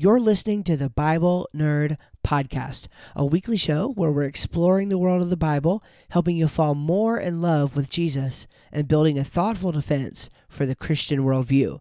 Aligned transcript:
You're 0.00 0.20
listening 0.20 0.62
to 0.62 0.76
the 0.76 0.88
Bible 0.88 1.48
Nerd 1.52 1.96
Podcast, 2.24 2.86
a 3.16 3.26
weekly 3.26 3.56
show 3.56 3.90
where 3.96 4.12
we're 4.12 4.22
exploring 4.22 4.90
the 4.90 4.96
world 4.96 5.22
of 5.22 5.28
the 5.28 5.36
Bible, 5.36 5.82
helping 6.10 6.36
you 6.36 6.46
fall 6.46 6.76
more 6.76 7.18
in 7.18 7.40
love 7.40 7.74
with 7.74 7.90
Jesus, 7.90 8.46
and 8.70 8.86
building 8.86 9.18
a 9.18 9.24
thoughtful 9.24 9.72
defense 9.72 10.30
for 10.48 10.66
the 10.66 10.76
Christian 10.76 11.24
worldview. 11.24 11.80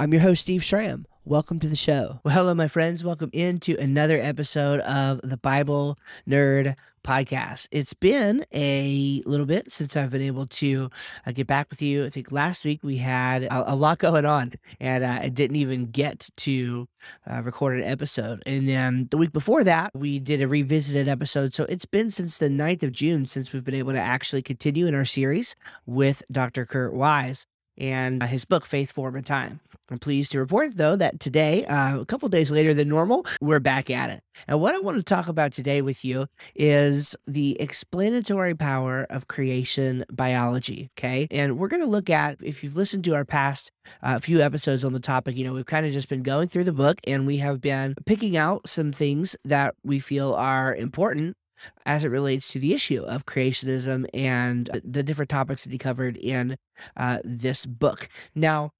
I'm 0.00 0.12
your 0.12 0.22
host, 0.22 0.42
Steve 0.42 0.64
Schramm. 0.64 1.06
Welcome 1.24 1.60
to 1.60 1.68
the 1.68 1.76
show. 1.76 2.18
Well, 2.24 2.34
hello, 2.34 2.52
my 2.52 2.66
friends. 2.66 3.04
Welcome 3.04 3.30
into 3.32 3.76
another 3.78 4.18
episode 4.18 4.80
of 4.80 5.20
the 5.22 5.36
Bible 5.36 5.96
Nerd 6.28 6.74
podcast. 7.02 7.68
It's 7.70 7.94
been 7.94 8.44
a 8.52 9.22
little 9.26 9.46
bit 9.46 9.72
since 9.72 9.96
I've 9.96 10.10
been 10.10 10.22
able 10.22 10.46
to 10.46 10.90
uh, 11.26 11.32
get 11.32 11.46
back 11.46 11.68
with 11.70 11.82
you. 11.82 12.04
I 12.04 12.10
think 12.10 12.32
last 12.32 12.64
week 12.64 12.80
we 12.82 12.96
had 12.96 13.44
a, 13.44 13.72
a 13.72 13.76
lot 13.76 13.98
going 13.98 14.24
on 14.24 14.52
and 14.80 15.04
uh, 15.04 15.18
I 15.22 15.28
didn't 15.28 15.56
even 15.56 15.86
get 15.86 16.30
to 16.38 16.88
uh, 17.26 17.42
record 17.44 17.78
an 17.78 17.84
episode. 17.84 18.42
And 18.46 18.68
then 18.68 19.08
the 19.10 19.18
week 19.18 19.32
before 19.32 19.64
that, 19.64 19.90
we 19.94 20.18
did 20.18 20.40
a 20.40 20.48
revisited 20.48 21.08
episode. 21.08 21.54
So 21.54 21.64
it's 21.64 21.86
been 21.86 22.10
since 22.10 22.38
the 22.38 22.48
9th 22.48 22.82
of 22.82 22.92
June 22.92 23.26
since 23.26 23.52
we've 23.52 23.64
been 23.64 23.74
able 23.74 23.92
to 23.92 24.00
actually 24.00 24.42
continue 24.42 24.86
in 24.86 24.94
our 24.94 25.04
series 25.04 25.54
with 25.86 26.22
Dr. 26.30 26.66
Kurt 26.66 26.94
Wise 26.94 27.46
and 27.82 28.22
uh, 28.22 28.26
his 28.26 28.44
book, 28.46 28.64
Faith 28.64 28.92
Form 28.92 29.16
and 29.16 29.26
Time. 29.26 29.60
I'm 29.90 29.98
pleased 29.98 30.32
to 30.32 30.38
report, 30.38 30.76
though, 30.76 30.96
that 30.96 31.20
today, 31.20 31.66
uh, 31.66 32.00
a 32.00 32.06
couple 32.06 32.28
days 32.30 32.50
later 32.50 32.72
than 32.72 32.88
normal, 32.88 33.26
we're 33.42 33.60
back 33.60 33.90
at 33.90 34.08
it. 34.08 34.22
And 34.48 34.58
what 34.58 34.74
I 34.74 34.78
want 34.78 34.96
to 34.96 35.02
talk 35.02 35.28
about 35.28 35.52
today 35.52 35.82
with 35.82 36.02
you 36.02 36.28
is 36.54 37.14
the 37.26 37.60
explanatory 37.60 38.54
power 38.54 39.06
of 39.10 39.28
creation 39.28 40.06
biology. 40.10 40.90
Okay. 40.96 41.26
And 41.30 41.58
we're 41.58 41.68
going 41.68 41.82
to 41.82 41.88
look 41.88 42.08
at, 42.08 42.38
if 42.42 42.64
you've 42.64 42.76
listened 42.76 43.04
to 43.04 43.14
our 43.14 43.26
past 43.26 43.70
uh, 44.02 44.18
few 44.18 44.40
episodes 44.40 44.82
on 44.82 44.94
the 44.94 45.00
topic, 45.00 45.36
you 45.36 45.44
know, 45.44 45.52
we've 45.52 45.66
kind 45.66 45.84
of 45.84 45.92
just 45.92 46.08
been 46.08 46.22
going 46.22 46.48
through 46.48 46.64
the 46.64 46.72
book 46.72 46.98
and 47.06 47.26
we 47.26 47.36
have 47.38 47.60
been 47.60 47.94
picking 48.06 48.36
out 48.36 48.66
some 48.66 48.92
things 48.92 49.36
that 49.44 49.74
we 49.84 49.98
feel 49.98 50.32
are 50.32 50.74
important 50.74 51.36
as 51.86 52.04
it 52.04 52.08
relates 52.08 52.48
to 52.48 52.58
the 52.58 52.74
issue 52.74 53.02
of 53.02 53.26
creationism 53.26 54.06
and 54.14 54.70
the 54.84 55.02
different 55.02 55.30
topics 55.30 55.64
that 55.64 55.72
he 55.72 55.78
covered 55.78 56.16
in 56.16 56.56
uh, 56.96 57.18
this 57.24 57.66
book. 57.66 58.08
Now, 58.34 58.72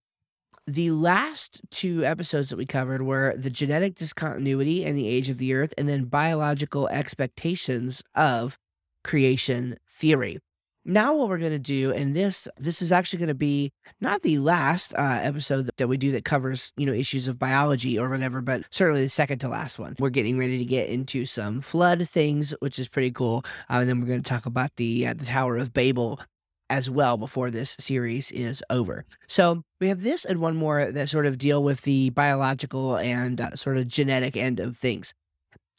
the 0.66 0.92
last 0.92 1.60
two 1.70 2.04
episodes 2.04 2.50
that 2.50 2.56
we 2.56 2.66
covered 2.66 3.02
were 3.02 3.34
the 3.36 3.50
genetic 3.50 3.96
discontinuity 3.96 4.84
and 4.84 4.96
the 4.96 5.08
age 5.08 5.28
of 5.28 5.38
the 5.38 5.54
earth, 5.54 5.74
and 5.76 5.88
then 5.88 6.04
biological 6.04 6.88
expectations 6.88 8.02
of 8.14 8.56
creation 9.02 9.76
theory. 9.88 10.38
Now, 10.84 11.14
what 11.14 11.28
we're 11.28 11.38
going 11.38 11.52
to 11.52 11.60
do, 11.60 11.92
and 11.92 12.14
this 12.14 12.48
this 12.58 12.82
is 12.82 12.90
actually 12.90 13.20
going 13.20 13.28
to 13.28 13.34
be 13.34 13.72
not 14.00 14.22
the 14.22 14.38
last 14.38 14.92
uh, 14.94 15.20
episode 15.22 15.70
that 15.76 15.86
we 15.86 15.96
do 15.96 16.10
that 16.12 16.24
covers 16.24 16.72
you 16.76 16.86
know 16.86 16.92
issues 16.92 17.28
of 17.28 17.38
biology 17.38 17.96
or 17.98 18.08
whatever, 18.08 18.40
but 18.40 18.64
certainly 18.70 19.02
the 19.02 19.08
second 19.08 19.38
to 19.40 19.48
last 19.48 19.78
one. 19.78 19.94
We're 20.00 20.10
getting 20.10 20.38
ready 20.38 20.58
to 20.58 20.64
get 20.64 20.88
into 20.88 21.24
some 21.24 21.60
flood 21.60 22.08
things, 22.08 22.52
which 22.58 22.80
is 22.80 22.88
pretty 22.88 23.12
cool, 23.12 23.44
uh, 23.70 23.74
and 23.74 23.88
then 23.88 24.00
we're 24.00 24.08
going 24.08 24.22
to 24.22 24.28
talk 24.28 24.44
about 24.44 24.74
the 24.74 25.06
uh, 25.06 25.14
the 25.14 25.24
Tower 25.24 25.56
of 25.56 25.72
Babel 25.72 26.20
as 26.68 26.90
well 26.90 27.16
before 27.16 27.50
this 27.50 27.76
series 27.78 28.32
is 28.32 28.64
over. 28.70 29.04
So 29.28 29.62
we 29.80 29.88
have 29.88 30.02
this 30.02 30.24
and 30.24 30.40
one 30.40 30.56
more 30.56 30.90
that 30.90 31.10
sort 31.10 31.26
of 31.26 31.38
deal 31.38 31.62
with 31.62 31.82
the 31.82 32.10
biological 32.10 32.96
and 32.96 33.40
uh, 33.40 33.54
sort 33.54 33.76
of 33.76 33.86
genetic 33.86 34.36
end 34.36 34.58
of 34.58 34.76
things. 34.78 35.14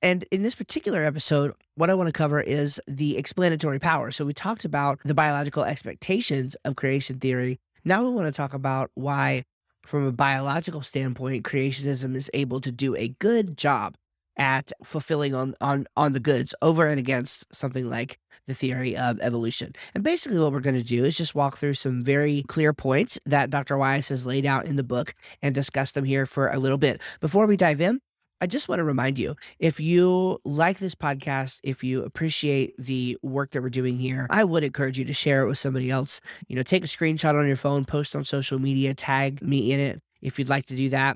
And 0.04 0.24
in 0.32 0.44
this 0.44 0.54
particular 0.54 1.06
episode, 1.06 1.54
what 1.76 1.90
I 1.90 1.94
want 1.94 2.08
to 2.08 2.14
cover 2.14 2.42
is 2.42 2.80
the 2.88 3.18
explanatory 3.18 3.80
power. 3.80 4.12
So 4.12 4.26
we 4.26 4.34
talked 4.34 4.66
about 4.66 5.00
the 5.06 5.14
biological 5.14 5.64
expectations 5.64 6.56
of 6.66 6.76
creation 6.76 7.20
theory. 7.20 7.62
Now 7.86 8.04
we 8.04 8.12
want 8.12 8.28
to 8.28 8.34
talk 8.34 8.54
about 8.54 8.92
why, 8.96 9.46
from 9.86 10.06
a 10.06 10.12
biological 10.12 10.82
standpoint, 10.82 11.46
creationism 11.46 12.18
is 12.18 12.30
able 12.34 12.60
to 12.60 12.72
do 12.72 12.98
a 12.98 13.16
good 13.20 13.58
job 13.58 13.96
at 14.36 14.74
fulfilling 14.84 15.36
on 15.36 15.54
on 15.62 15.86
on 15.96 16.12
the 16.12 16.20
goods 16.20 16.56
over 16.62 16.88
and 16.88 17.00
against 17.00 17.46
something 17.56 17.88
like 17.88 18.18
the 18.48 18.54
theory 18.54 18.98
of 18.98 19.22
evolution. 19.22 19.74
And 19.94 20.04
basically 20.04 20.40
what 20.40 20.52
we're 20.52 20.60
going 20.60 20.76
to 20.76 20.84
do 20.84 21.06
is 21.06 21.16
just 21.16 21.36
walk 21.36 21.58
through 21.58 21.76
some 21.76 22.04
very 22.04 22.44
clear 22.50 22.74
points 22.74 23.18
that 23.26 23.52
Dr. 23.52 23.78
Wise 23.78 24.10
has 24.10 24.26
laid 24.26 24.46
out 24.46 24.66
in 24.66 24.76
the 24.76 24.84
book 24.84 25.16
and 25.42 25.56
discuss 25.56 25.94
them 25.94 26.04
here 26.04 26.26
for 26.26 26.50
a 26.50 26.60
little 26.60 26.80
bit. 26.80 27.00
Before 27.22 27.46
we 27.46 27.56
dive 27.56 27.80
in, 27.80 28.02
I 28.44 28.46
just 28.46 28.68
want 28.68 28.80
to 28.80 28.84
remind 28.84 29.18
you 29.18 29.38
if 29.58 29.80
you 29.80 30.38
like 30.44 30.78
this 30.80 30.96
podcast, 30.96 31.62
if 31.64 31.82
you 31.82 32.04
appreciate 32.04 32.76
the 32.78 33.18
work 33.22 33.52
that 33.52 33.62
we're 33.62 33.70
doing 33.70 33.98
here, 33.98 34.28
I 34.30 34.44
would 34.44 34.66
encourage 34.66 35.00
you 35.00 35.06
to 35.06 35.14
share 35.14 35.44
it 35.44 35.48
with 35.48 35.58
somebody 35.58 35.90
else. 35.90 36.20
You 36.50 36.58
know, 36.58 36.62
take 36.62 36.84
a 36.84 36.88
screenshot 36.88 37.40
on 37.40 37.48
your 37.48 37.56
phone, 37.56 37.86
post 37.86 38.18
on 38.18 38.26
social 38.26 38.60
media, 38.60 38.94
tag 38.96 39.42
me 39.42 39.72
in 39.72 39.80
it 39.80 40.02
if 40.22 40.38
you'd 40.38 40.50
like 40.50 40.66
to 40.66 40.76
do 40.76 40.90
that 40.90 41.16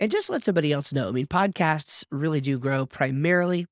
and 0.00 0.10
just 0.10 0.30
let 0.30 0.46
somebody 0.46 0.72
else 0.72 0.94
know. 0.94 1.08
I 1.08 1.10
mean, 1.10 1.26
podcasts 1.26 2.06
really 2.10 2.40
do 2.40 2.58
grow 2.58 2.86
primarily 2.86 3.66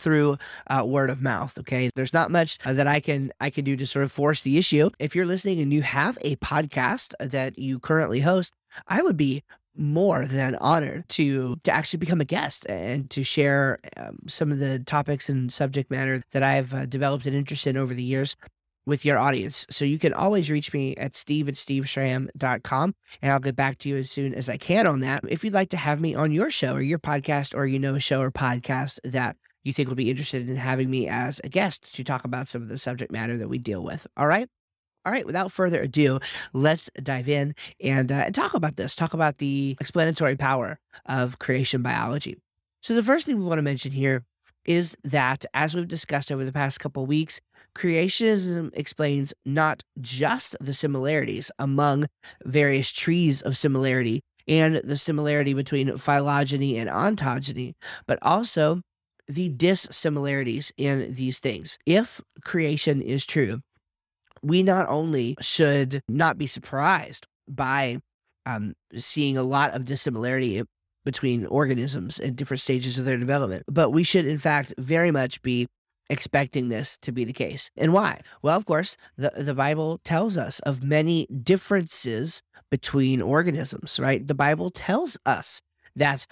through 0.00 0.38
uh, 0.68 0.84
word 0.86 1.10
of 1.10 1.20
mouth 1.20 1.58
okay 1.58 1.90
there's 1.94 2.14
not 2.14 2.30
much 2.30 2.58
uh, 2.64 2.72
that 2.72 2.86
i 2.86 2.98
can 2.98 3.30
i 3.42 3.50
can 3.50 3.62
do 3.62 3.76
to 3.76 3.86
sort 3.86 4.02
of 4.02 4.10
force 4.10 4.40
the 4.40 4.56
issue 4.56 4.88
if 4.98 5.14
you're 5.14 5.26
listening 5.26 5.60
and 5.60 5.70
you 5.70 5.82
have 5.82 6.16
a 6.22 6.34
podcast 6.36 7.12
that 7.20 7.58
you 7.58 7.78
currently 7.78 8.20
host 8.20 8.54
i 8.88 9.02
would 9.02 9.18
be 9.18 9.44
more 9.76 10.26
than 10.26 10.54
honored 10.56 11.08
to 11.08 11.56
to 11.64 11.70
actually 11.70 11.98
become 11.98 12.20
a 12.20 12.26
guest 12.26 12.66
and 12.68 13.08
to 13.10 13.24
share 13.24 13.78
um, 13.96 14.18
some 14.28 14.52
of 14.52 14.58
the 14.58 14.78
topics 14.80 15.28
and 15.28 15.52
subject 15.52 15.90
matter 15.90 16.22
that 16.32 16.42
I've 16.42 16.74
uh, 16.74 16.86
developed 16.86 17.26
an 17.26 17.34
interest 17.34 17.66
in 17.66 17.76
over 17.76 17.94
the 17.94 18.02
years 18.02 18.36
with 18.84 19.04
your 19.04 19.18
audience. 19.18 19.66
So 19.70 19.84
you 19.84 19.98
can 19.98 20.12
always 20.12 20.50
reach 20.50 20.72
me 20.72 20.96
at 20.96 21.14
steve 21.14 21.48
at 21.48 21.54
steveschramm.com 21.54 22.94
and 23.22 23.32
I'll 23.32 23.38
get 23.38 23.56
back 23.56 23.78
to 23.78 23.88
you 23.88 23.96
as 23.96 24.10
soon 24.10 24.34
as 24.34 24.48
I 24.48 24.56
can 24.56 24.86
on 24.86 25.00
that. 25.00 25.24
If 25.28 25.44
you'd 25.44 25.54
like 25.54 25.70
to 25.70 25.76
have 25.76 26.00
me 26.00 26.14
on 26.14 26.32
your 26.32 26.50
show 26.50 26.74
or 26.74 26.82
your 26.82 26.98
podcast, 26.98 27.54
or 27.54 27.66
you 27.66 27.78
know 27.78 27.94
a 27.94 28.00
show 28.00 28.20
or 28.20 28.30
podcast 28.30 28.98
that 29.04 29.36
you 29.64 29.72
think 29.72 29.88
will 29.88 29.96
be 29.96 30.10
interested 30.10 30.48
in 30.48 30.56
having 30.56 30.90
me 30.90 31.08
as 31.08 31.40
a 31.44 31.48
guest 31.48 31.94
to 31.94 32.04
talk 32.04 32.24
about 32.24 32.48
some 32.48 32.62
of 32.62 32.68
the 32.68 32.78
subject 32.78 33.12
matter 33.12 33.38
that 33.38 33.48
we 33.48 33.58
deal 33.58 33.82
with. 33.82 34.06
All 34.16 34.26
right. 34.26 34.48
All 35.04 35.12
right, 35.12 35.26
without 35.26 35.50
further 35.50 35.82
ado, 35.82 36.20
let's 36.52 36.88
dive 37.02 37.28
in 37.28 37.54
and, 37.80 38.12
uh, 38.12 38.24
and 38.26 38.34
talk 38.34 38.54
about 38.54 38.76
this. 38.76 38.94
Talk 38.94 39.14
about 39.14 39.38
the 39.38 39.76
explanatory 39.80 40.36
power 40.36 40.78
of 41.06 41.38
creation 41.40 41.82
biology. 41.82 42.38
So, 42.82 42.94
the 42.94 43.02
first 43.02 43.26
thing 43.26 43.38
we 43.38 43.44
want 43.44 43.58
to 43.58 43.62
mention 43.62 43.92
here 43.92 44.24
is 44.64 44.96
that, 45.02 45.44
as 45.54 45.74
we've 45.74 45.88
discussed 45.88 46.30
over 46.30 46.44
the 46.44 46.52
past 46.52 46.78
couple 46.78 47.04
weeks, 47.04 47.40
creationism 47.76 48.70
explains 48.74 49.34
not 49.44 49.82
just 50.00 50.56
the 50.60 50.74
similarities 50.74 51.50
among 51.58 52.06
various 52.44 52.92
trees 52.92 53.42
of 53.42 53.56
similarity 53.56 54.20
and 54.46 54.76
the 54.76 54.96
similarity 54.96 55.54
between 55.54 55.96
phylogeny 55.96 56.76
and 56.76 56.88
ontogeny, 56.90 57.74
but 58.06 58.18
also 58.22 58.82
the 59.28 59.48
dissimilarities 59.48 60.72
in 60.76 61.14
these 61.14 61.38
things. 61.38 61.78
If 61.86 62.20
creation 62.44 63.00
is 63.00 63.24
true, 63.24 63.62
we 64.42 64.62
not 64.62 64.88
only 64.88 65.36
should 65.40 66.02
not 66.08 66.38
be 66.38 66.46
surprised 66.46 67.26
by 67.48 67.98
um, 68.46 68.74
seeing 68.96 69.36
a 69.36 69.42
lot 69.42 69.72
of 69.72 69.84
dissimilarity 69.84 70.62
between 71.04 71.46
organisms 71.46 72.18
in 72.18 72.34
different 72.34 72.60
stages 72.60 72.98
of 72.98 73.04
their 73.04 73.18
development, 73.18 73.64
but 73.66 73.90
we 73.90 74.04
should, 74.04 74.26
in 74.26 74.38
fact, 74.38 74.74
very 74.78 75.10
much 75.10 75.42
be 75.42 75.66
expecting 76.10 76.68
this 76.68 76.98
to 76.98 77.12
be 77.12 77.24
the 77.24 77.32
case. 77.32 77.70
And 77.76 77.92
why? 77.92 78.20
Well, 78.42 78.56
of 78.56 78.66
course, 78.66 78.96
the, 79.16 79.32
the 79.36 79.54
Bible 79.54 80.00
tells 80.04 80.36
us 80.36 80.60
of 80.60 80.82
many 80.82 81.26
differences 81.42 82.42
between 82.70 83.22
organisms, 83.22 83.98
right? 83.98 84.26
The 84.26 84.34
Bible 84.34 84.70
tells 84.70 85.16
us 85.26 85.60
that 85.96 86.26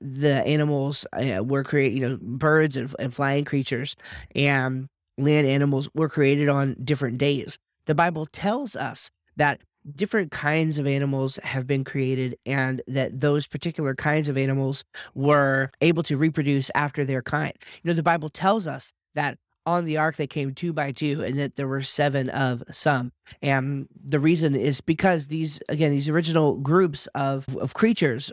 the 0.00 0.44
animals 0.46 1.06
uh, 1.12 1.42
were 1.44 1.64
created, 1.64 1.98
you 1.98 2.08
know, 2.08 2.18
birds 2.20 2.76
and, 2.76 2.94
and 2.98 3.14
flying 3.14 3.44
creatures 3.44 3.96
and 4.34 4.88
land 5.18 5.46
animals 5.46 5.88
were 5.94 6.08
created 6.08 6.48
on 6.48 6.76
different 6.84 7.18
days. 7.18 7.58
The 7.86 7.94
Bible 7.94 8.26
tells 8.26 8.76
us 8.76 9.10
that 9.36 9.60
different 9.94 10.30
kinds 10.30 10.78
of 10.78 10.86
animals 10.86 11.36
have 11.42 11.66
been 11.66 11.84
created 11.84 12.36
and 12.46 12.82
that 12.86 13.20
those 13.20 13.46
particular 13.46 13.94
kinds 13.94 14.28
of 14.28 14.38
animals 14.38 14.84
were 15.14 15.70
able 15.80 16.02
to 16.04 16.16
reproduce 16.16 16.70
after 16.74 17.04
their 17.04 17.22
kind. 17.22 17.52
You 17.82 17.88
know, 17.88 17.94
the 17.94 18.02
Bible 18.02 18.30
tells 18.30 18.66
us 18.66 18.92
that 19.14 19.38
on 19.66 19.84
the 19.84 19.96
ark 19.96 20.16
they 20.16 20.26
came 20.26 20.54
two 20.54 20.72
by 20.72 20.92
two 20.92 21.22
and 21.22 21.38
that 21.38 21.56
there 21.56 21.68
were 21.68 21.82
seven 21.82 22.28
of 22.30 22.62
some 22.70 23.12
and 23.40 23.88
the 24.04 24.20
reason 24.20 24.54
is 24.54 24.80
because 24.80 25.28
these 25.28 25.58
again 25.70 25.90
these 25.90 26.08
original 26.08 26.56
groups 26.56 27.06
of 27.14 27.46
of 27.56 27.72
creatures 27.72 28.30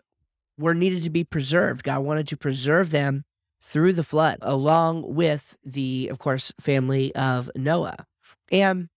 were 0.57 0.73
needed 0.73 1.03
to 1.03 1.09
be 1.09 1.23
preserved 1.23 1.83
god 1.83 2.03
wanted 2.03 2.27
to 2.27 2.35
preserve 2.35 2.91
them 2.91 3.23
through 3.61 3.93
the 3.93 4.03
flood 4.03 4.37
along 4.41 5.13
with 5.13 5.55
the 5.63 6.07
of 6.09 6.19
course 6.19 6.51
family 6.59 7.13
of 7.15 7.49
noah 7.55 8.05
and 8.51 8.89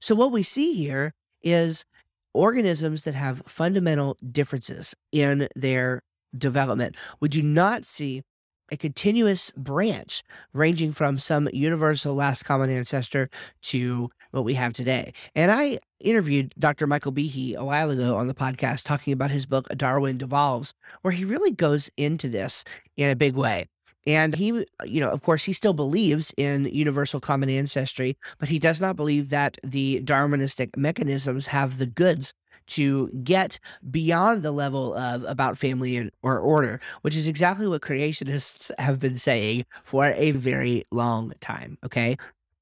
so 0.00 0.14
what 0.14 0.32
we 0.32 0.42
see 0.42 0.74
here 0.74 1.14
is 1.42 1.84
organisms 2.34 3.04
that 3.04 3.14
have 3.14 3.42
fundamental 3.46 4.16
differences 4.30 4.94
in 5.12 5.48
their 5.54 6.02
development 6.36 6.96
we 7.20 7.28
do 7.28 7.42
not 7.42 7.84
see 7.84 8.22
a 8.70 8.76
continuous 8.76 9.52
branch 9.56 10.22
ranging 10.52 10.92
from 10.92 11.18
some 11.18 11.48
universal 11.52 12.14
last 12.14 12.44
common 12.44 12.70
ancestor 12.70 13.30
to 13.62 14.10
what 14.30 14.44
we 14.44 14.54
have 14.54 14.72
today. 14.72 15.12
And 15.34 15.50
I 15.50 15.78
interviewed 16.00 16.54
Dr. 16.58 16.86
Michael 16.86 17.12
Behe 17.12 17.54
a 17.54 17.64
while 17.64 17.90
ago 17.90 18.16
on 18.16 18.26
the 18.26 18.34
podcast 18.34 18.84
talking 18.84 19.12
about 19.12 19.30
his 19.30 19.46
book 19.46 19.68
Darwin 19.76 20.18
Devolves, 20.18 20.74
where 21.02 21.12
he 21.12 21.24
really 21.24 21.50
goes 21.50 21.90
into 21.96 22.28
this 22.28 22.64
in 22.96 23.10
a 23.10 23.16
big 23.16 23.34
way. 23.34 23.66
And 24.06 24.36
he, 24.36 24.64
you 24.84 25.00
know, 25.00 25.10
of 25.10 25.22
course, 25.22 25.44
he 25.44 25.52
still 25.52 25.72
believes 25.72 26.32
in 26.36 26.66
universal 26.66 27.18
common 27.20 27.48
ancestry, 27.50 28.16
but 28.38 28.48
he 28.48 28.58
does 28.58 28.80
not 28.80 28.94
believe 28.94 29.30
that 29.30 29.58
the 29.64 30.00
Darwinistic 30.04 30.76
mechanisms 30.76 31.48
have 31.48 31.78
the 31.78 31.86
goods 31.86 32.32
to 32.68 33.08
get 33.22 33.58
beyond 33.90 34.42
the 34.42 34.52
level 34.52 34.94
of 34.94 35.24
about 35.24 35.58
family 35.58 36.10
or 36.22 36.38
order, 36.38 36.80
which 37.02 37.16
is 37.16 37.26
exactly 37.26 37.66
what 37.66 37.82
creationists 37.82 38.70
have 38.78 38.98
been 38.98 39.16
saying 39.16 39.64
for 39.84 40.06
a 40.06 40.32
very 40.32 40.84
long 40.90 41.32
time. 41.40 41.78
Okay. 41.84 42.16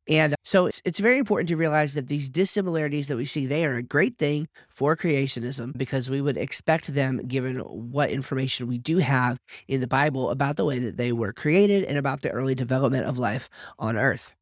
And 0.06 0.34
so 0.44 0.66
it's, 0.66 0.82
it's 0.84 0.98
very 0.98 1.18
important 1.18 1.48
to 1.48 1.56
realize 1.56 1.94
that 1.94 2.08
these 2.08 2.28
dissimilarities 2.28 3.08
that 3.08 3.16
we 3.16 3.24
see, 3.24 3.46
they 3.46 3.64
are 3.64 3.74
a 3.74 3.82
great 3.82 4.18
thing 4.18 4.48
for 4.68 4.96
creationism 4.96 5.76
because 5.76 6.10
we 6.10 6.20
would 6.20 6.36
expect 6.36 6.92
them 6.92 7.26
given 7.26 7.58
what 7.58 8.10
information 8.10 8.66
we 8.66 8.76
do 8.78 8.98
have 8.98 9.38
in 9.66 9.80
the 9.80 9.86
Bible 9.86 10.30
about 10.30 10.56
the 10.56 10.64
way 10.64 10.78
that 10.78 10.98
they 10.98 11.12
were 11.12 11.32
created 11.32 11.84
and 11.84 11.96
about 11.96 12.20
the 12.20 12.30
early 12.30 12.54
development 12.54 13.06
of 13.06 13.18
life 13.18 13.48
on 13.78 13.96
earth. 13.96 14.34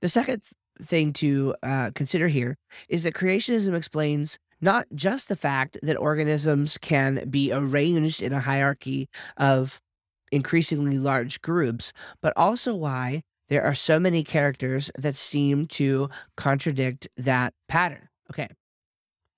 The 0.00 0.08
second 0.08 0.42
thing 0.82 1.12
to 1.14 1.54
uh, 1.62 1.90
consider 1.94 2.28
here 2.28 2.56
is 2.88 3.04
that 3.04 3.14
creationism 3.14 3.74
explains 3.74 4.38
not 4.60 4.86
just 4.94 5.28
the 5.28 5.36
fact 5.36 5.78
that 5.82 5.96
organisms 5.96 6.76
can 6.78 7.28
be 7.30 7.52
arranged 7.52 8.20
in 8.20 8.32
a 8.32 8.40
hierarchy 8.40 9.08
of 9.36 9.80
increasingly 10.32 10.98
large 10.98 11.40
groups, 11.40 11.92
but 12.20 12.32
also 12.36 12.74
why 12.74 13.22
there 13.48 13.64
are 13.64 13.74
so 13.74 13.98
many 13.98 14.22
characters 14.22 14.90
that 14.98 15.16
seem 15.16 15.66
to 15.66 16.08
contradict 16.36 17.08
that 17.16 17.54
pattern. 17.68 18.08
Okay. 18.30 18.48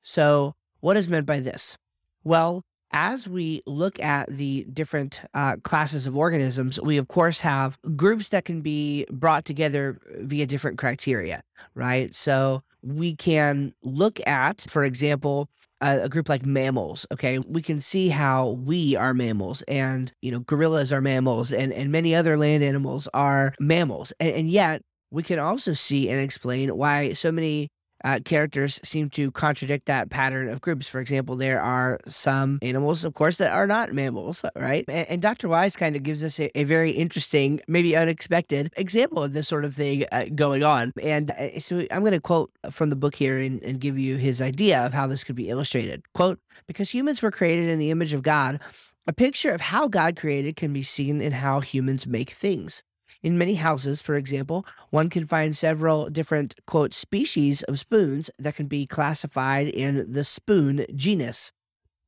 So, 0.02 0.54
what 0.80 0.96
is 0.96 1.08
meant 1.08 1.26
by 1.26 1.40
this? 1.40 1.76
Well, 2.24 2.62
as 2.92 3.28
we 3.28 3.62
look 3.66 4.00
at 4.00 4.28
the 4.28 4.66
different 4.72 5.20
uh, 5.34 5.56
classes 5.62 6.06
of 6.06 6.16
organisms, 6.16 6.80
we 6.80 6.96
of 6.96 7.08
course 7.08 7.38
have 7.40 7.78
groups 7.96 8.28
that 8.28 8.44
can 8.44 8.62
be 8.62 9.06
brought 9.10 9.44
together 9.44 9.98
via 10.20 10.46
different 10.46 10.78
criteria, 10.78 11.42
right? 11.74 12.14
So 12.14 12.62
we 12.82 13.14
can 13.14 13.74
look 13.82 14.26
at, 14.26 14.62
for 14.68 14.84
example, 14.84 15.48
a, 15.80 16.02
a, 16.02 16.08
group 16.08 16.28
like 16.28 16.44
mammals. 16.44 17.06
Okay, 17.12 17.38
we 17.38 17.62
can 17.62 17.80
see 17.80 18.08
how 18.08 18.50
we 18.64 18.96
are 18.96 19.14
mammals, 19.14 19.62
and 19.62 20.12
you 20.22 20.30
know, 20.30 20.40
gorillas 20.40 20.92
are 20.92 21.00
mammals, 21.00 21.52
and 21.52 21.72
and 21.72 21.90
many 21.92 22.14
other 22.14 22.36
land 22.36 22.62
animals 22.62 23.08
are 23.14 23.54
mammals, 23.60 24.12
and, 24.20 24.34
and 24.34 24.50
yet 24.50 24.82
we 25.10 25.22
can 25.22 25.38
also 25.38 25.72
see 25.72 26.08
and 26.08 26.20
explain 26.20 26.76
why 26.76 27.12
so 27.12 27.32
many 27.32 27.68
uh, 28.04 28.20
characters 28.24 28.80
seem 28.82 29.10
to 29.10 29.30
contradict 29.32 29.86
that 29.86 30.10
pattern 30.10 30.48
of 30.48 30.60
groups. 30.60 30.88
For 30.88 31.00
example, 31.00 31.36
there 31.36 31.60
are 31.60 32.00
some 32.06 32.58
animals, 32.62 33.04
of 33.04 33.14
course, 33.14 33.36
that 33.38 33.52
are 33.52 33.66
not 33.66 33.92
mammals, 33.92 34.44
right? 34.56 34.84
And, 34.88 35.08
and 35.08 35.22
Dr. 35.22 35.48
Wise 35.48 35.76
kind 35.76 35.96
of 35.96 36.02
gives 36.02 36.24
us 36.24 36.38
a, 36.40 36.56
a, 36.58 36.64
very 36.64 36.90
interesting, 36.90 37.60
maybe 37.66 37.96
unexpected 37.96 38.72
example 38.76 39.22
of 39.22 39.32
this 39.32 39.48
sort 39.48 39.64
of 39.64 39.74
thing 39.74 40.04
uh, 40.12 40.26
going 40.34 40.62
on. 40.62 40.92
And 41.02 41.30
uh, 41.32 41.60
so 41.60 41.86
I'm 41.90 42.00
going 42.00 42.12
to 42.12 42.20
quote 42.20 42.50
from 42.70 42.90
the 42.90 42.96
book 42.96 43.14
here 43.14 43.38
and, 43.38 43.62
and 43.62 43.80
give 43.80 43.98
you 43.98 44.16
his 44.16 44.40
idea 44.40 44.84
of 44.86 44.92
how 44.92 45.06
this 45.06 45.24
could 45.24 45.36
be 45.36 45.48
illustrated. 45.48 46.02
Quote, 46.14 46.38
because 46.66 46.90
humans 46.90 47.22
were 47.22 47.30
created 47.30 47.68
in 47.68 47.78
the 47.78 47.90
image 47.90 48.14
of 48.14 48.22
God, 48.22 48.60
a 49.06 49.12
picture 49.12 49.50
of 49.50 49.60
how 49.60 49.88
God 49.88 50.16
created 50.16 50.56
can 50.56 50.72
be 50.72 50.82
seen 50.82 51.20
in 51.20 51.32
how 51.32 51.60
humans 51.60 52.06
make 52.06 52.30
things. 52.30 52.82
In 53.22 53.36
many 53.36 53.54
houses, 53.54 54.00
for 54.00 54.14
example, 54.14 54.64
one 54.88 55.10
can 55.10 55.26
find 55.26 55.54
several 55.54 56.08
different, 56.08 56.54
quote, 56.66 56.94
species 56.94 57.62
of 57.64 57.78
spoons 57.78 58.30
that 58.38 58.54
can 58.54 58.66
be 58.66 58.86
classified 58.86 59.68
in 59.68 60.10
the 60.10 60.24
spoon 60.24 60.86
genus. 60.94 61.52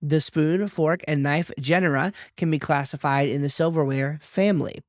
The 0.00 0.20
spoon, 0.20 0.66
fork, 0.68 1.02
and 1.06 1.22
knife 1.22 1.50
genera 1.60 2.12
can 2.36 2.50
be 2.50 2.58
classified 2.58 3.28
in 3.28 3.42
the 3.42 3.50
silverware 3.50 4.18
family. 4.22 4.80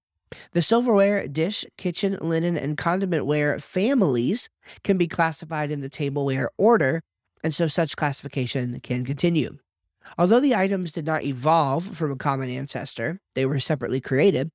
The 0.54 0.62
silverware, 0.62 1.28
dish, 1.28 1.66
kitchen, 1.78 2.18
linen, 2.22 2.58
and 2.58 2.78
condimentware 2.78 3.62
families 3.62 4.50
can 4.84 4.98
be 4.98 5.08
classified 5.08 5.72
in 5.72 5.82
the 5.82 5.90
tableware 5.90 6.50
order, 6.58 7.02
and 7.44 7.54
so 7.54 7.68
such 7.68 7.96
classification 7.98 8.80
can 8.80 9.06
continue. 9.06 9.58
Although 10.18 10.40
the 10.40 10.56
items 10.56 10.92
did 10.92 11.06
not 11.06 11.24
evolve 11.24 11.86
from 11.86 12.12
a 12.12 12.16
common 12.16 12.50
ancestor, 12.50 13.20
they 13.36 13.46
were 13.46 13.60
separately 13.60 14.02
created, 14.02 14.50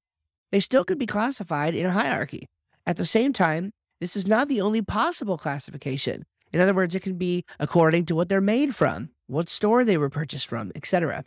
they 0.52 0.60
still 0.60 0.84
could 0.84 0.98
be 0.98 1.06
classified 1.06 1.74
in 1.74 1.86
a 1.86 1.92
hierarchy. 1.92 2.46
At 2.86 2.96
the 2.96 3.04
same 3.04 3.32
time, 3.32 3.72
this 4.00 4.16
is 4.16 4.26
not 4.26 4.48
the 4.48 4.60
only 4.60 4.82
possible 4.82 5.36
classification. 5.36 6.24
In 6.52 6.60
other 6.60 6.74
words, 6.74 6.94
it 6.94 7.02
can 7.02 7.18
be 7.18 7.44
according 7.58 8.06
to 8.06 8.14
what 8.14 8.28
they're 8.28 8.40
made 8.40 8.74
from, 8.74 9.10
what 9.26 9.48
store 9.48 9.84
they 9.84 9.98
were 9.98 10.08
purchased 10.08 10.48
from, 10.48 10.72
etc. 10.74 11.24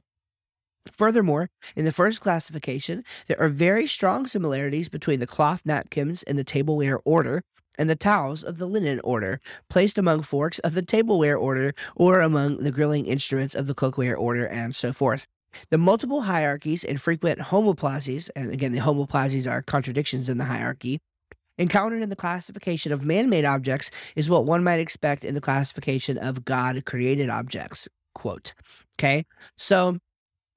Furthermore, 0.92 1.50
in 1.76 1.86
the 1.86 1.92
first 1.92 2.22
classification, 2.22 3.04
there 3.28 3.40
are 3.40 3.50
very 3.50 3.86
strong 3.86 4.26
similarities 4.26 4.90
between 4.90 5.20
the 5.20 5.28
cloth 5.28 5.62
napkins 5.64 6.24
in 6.24 6.38
the 6.38 6.44
tableware 6.44 7.00
order 7.06 7.44
and 7.78 7.90
the 7.90 7.96
towels 7.96 8.44
of 8.44 8.58
the 8.58 8.66
linen 8.66 9.00
order, 9.04 9.40
placed 9.70 9.98
among 9.98 10.24
forks 10.24 10.60
of 10.60 10.74
the 10.74 10.82
tableware 10.82 11.38
order 11.38 11.74
or 11.96 12.20
among 12.20 12.58
the 12.58 12.72
grilling 12.72 13.06
instruments 13.06 13.56
of 13.56 13.68
the 13.68 13.76
cookware 13.76 14.18
order, 14.18 14.46
and 14.48 14.76
so 14.76 14.92
forth. 14.92 15.28
The 15.70 15.78
multiple 15.78 16.22
hierarchies 16.22 16.84
and 16.84 17.00
frequent 17.00 17.40
homoplasies, 17.40 18.30
and 18.36 18.52
again, 18.52 18.72
the 18.72 18.80
homoplasies 18.80 19.50
are 19.50 19.62
contradictions 19.62 20.30
in 20.30 20.38
the 20.38 20.46
hierarchy, 20.46 21.00
encountered 21.58 22.02
in 22.02 22.10
the 22.10 22.16
classification 22.16 22.92
of 22.92 23.04
man 23.04 23.30
made 23.30 23.46
objects 23.46 23.92
is 24.16 24.30
what 24.30 24.46
one 24.46 24.64
might 24.64 24.80
expect 24.80 25.24
in 25.24 25.36
the 25.36 25.42
classification 25.42 26.18
of 26.18 26.46
God 26.46 26.84
created 26.86 27.30
objects. 27.30 27.88
Quote. 28.14 28.54
Okay. 29.00 29.26
So 29.58 29.98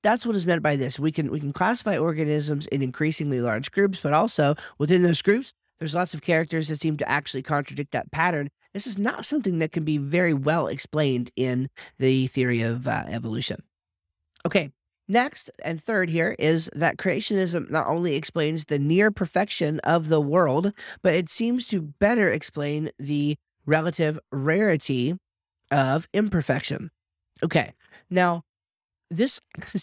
that's 0.02 0.26
what 0.26 0.37
is 0.37 0.46
meant 0.46 0.62
by 0.62 0.76
this. 0.76 0.99
We 0.99 1.12
can 1.12 1.31
we 1.31 1.41
can 1.41 1.52
classify 1.52 1.96
organisms 1.96 2.67
in 2.69 2.82
increasingly 2.82 3.41
large 3.41 3.70
groups, 3.70 4.00
but 4.00 4.12
also 4.12 4.55
within 4.79 5.02
those 5.02 5.23
groups, 5.23 5.52
there's 5.79 5.94
lots 5.94 6.14
of 6.14 6.23
characters 6.23 6.69
that 6.69 6.81
seem 6.81 6.96
to 6.99 7.08
actually 7.08 7.43
contradict 7.43 7.93
that 7.93 8.11
pattern. 8.12 8.50
This 8.73 8.87
is 8.87 8.99
not 8.99 9.25
something 9.25 9.61
that 9.61 9.73
can 9.73 9.85
be 9.85 9.99
very 9.99 10.35
well 10.35 10.67
explained 10.67 11.31
in 11.37 11.69
the 11.99 12.26
theory 12.29 12.62
of 12.62 12.87
uh, 12.87 13.05
evolution. 13.08 13.62
Okay, 14.46 14.73
Next 15.06 15.51
and 15.62 15.83
third 15.83 16.09
here 16.09 16.35
is 16.39 16.71
that 16.75 16.97
creationism 16.97 17.71
not 17.71 17.87
only 17.87 18.17
explains 18.17 18.65
the 18.65 18.79
near 18.79 19.11
perfection 19.11 19.79
of 19.81 20.09
the 20.09 20.21
world, 20.21 20.73
but 21.03 21.15
it 21.15 21.29
seems 21.29 21.69
to 21.69 21.83
better 21.83 22.31
explain 22.31 22.91
the 22.99 23.37
relative 23.67 24.19
rarity 24.33 25.17
of 25.71 26.09
imperfection. 26.15 26.91
Okay, 27.43 27.75
now 28.09 28.45
this 29.11 29.41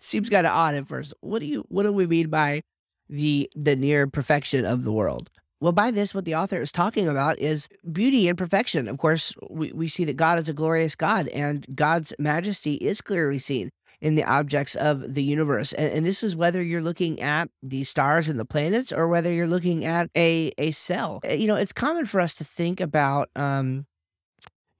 seems 0.00 0.30
kind 0.30 0.46
of 0.46 0.52
odd 0.52 0.76
at 0.76 0.86
first. 0.86 1.12
What 1.20 1.40
do 1.40 1.46
you 1.46 1.64
what 1.68 1.82
do 1.82 1.92
we 1.92 2.06
mean 2.06 2.28
by 2.28 2.62
the 3.08 3.50
the 3.56 3.74
near 3.74 4.06
perfection 4.06 4.64
of 4.64 4.84
the 4.84 4.92
world? 4.92 5.28
Well, 5.60 5.72
by 5.72 5.92
this, 5.92 6.12
what 6.12 6.24
the 6.24 6.34
author 6.34 6.60
is 6.60 6.72
talking 6.72 7.06
about 7.06 7.38
is 7.38 7.68
beauty 7.92 8.26
and 8.26 8.36
perfection. 8.36 8.88
Of 8.88 8.98
course, 8.98 9.32
we, 9.48 9.70
we 9.72 9.86
see 9.86 10.04
that 10.06 10.16
God 10.16 10.40
is 10.40 10.48
a 10.48 10.52
glorious 10.52 10.96
God 10.96 11.28
and 11.28 11.64
God's 11.72 12.12
majesty 12.18 12.74
is 12.74 13.00
clearly 13.00 13.38
seen 13.38 13.70
in 14.02 14.16
the 14.16 14.24
objects 14.24 14.74
of 14.74 15.14
the 15.14 15.22
universe. 15.22 15.72
And, 15.72 15.92
and 15.92 16.06
this 16.06 16.24
is 16.24 16.34
whether 16.34 16.60
you're 16.60 16.82
looking 16.82 17.22
at 17.22 17.48
the 17.62 17.84
stars 17.84 18.28
and 18.28 18.38
the 18.38 18.44
planets 18.44 18.92
or 18.92 19.06
whether 19.06 19.32
you're 19.32 19.46
looking 19.46 19.84
at 19.84 20.10
a, 20.16 20.52
a 20.58 20.72
cell. 20.72 21.20
Eh, 21.22 21.34
you 21.34 21.46
know, 21.46 21.54
it's 21.54 21.72
common 21.72 22.04
for 22.04 22.20
us 22.20 22.34
to 22.34 22.44
think 22.44 22.80
about, 22.80 23.30
um, 23.36 23.86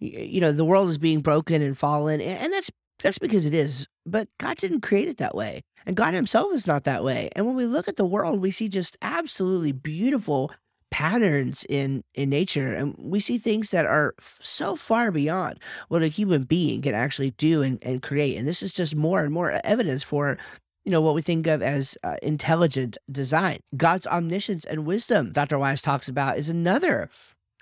you 0.01 0.41
know, 0.41 0.51
the 0.51 0.65
world 0.65 0.91
is 0.91 0.99
being 0.99 1.21
broken 1.21 1.63
and 1.63 1.79
fallen, 1.79 2.21
and 2.21 2.53
that's 2.53 2.71
that's 3.01 3.19
because 3.19 3.47
it 3.47 3.55
is. 3.55 3.87
But 4.05 4.29
God 4.39 4.57
didn't 4.57 4.81
create 4.81 5.09
it 5.09 5.19
that 5.19 5.37
way. 5.37 5.63
And 5.87 5.95
God 5.95 6.13
Himself 6.13 6.53
is 6.53 6.67
not 6.67 6.83
that 6.85 7.05
way. 7.05 7.31
And 7.37 7.47
when 7.47 7.55
we 7.55 7.67
look 7.67 7.87
at 7.87 7.95
the 7.95 8.07
world, 8.07 8.41
we 8.41 8.51
see 8.51 8.69
just 8.69 8.97
absolutely 9.01 9.71
beautiful 9.71 10.53
patterns 10.93 11.65
in 11.71 12.05
in 12.15 12.29
nature 12.29 12.75
and 12.75 12.95
we 12.99 13.19
see 13.19 13.39
things 13.39 13.71
that 13.71 13.87
are 13.87 14.15
so 14.41 14.77
far 14.77 15.11
beyond 15.11 15.59
what 15.89 16.03
a 16.03 16.07
human 16.07 16.45
being 16.45 16.83
can 16.83 16.95
actually 16.95 17.31
do 17.33 17.63
and, 17.63 17.79
and 17.83 18.03
create 18.03 18.37
and 18.37 18.47
this 18.47 18.63
is 18.63 18.75
just 18.75 18.95
more 18.95 19.25
and 19.25 19.33
more 19.33 19.59
evidence 19.65 20.03
for 20.03 20.37
you 20.85 20.93
know 20.93 21.01
what 21.01 21.15
we 21.15 21.23
think 21.23 21.47
of 21.47 21.63
as 21.63 21.97
uh, 22.03 22.17
intelligent 22.23 22.99
design. 23.11 23.61
God's 23.77 24.07
omniscience 24.07 24.65
and 24.67 24.85
wisdom 24.85 25.33
dr 25.33 25.59
wise 25.59 25.81
talks 25.81 26.09
about 26.09 26.37
is 26.37 26.51
another 26.51 27.09